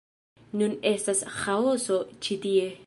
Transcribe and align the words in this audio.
Nun 0.61 0.73
estas 0.93 1.21
ĥaoso 1.37 2.03
ĉi 2.27 2.43
tie 2.47 2.69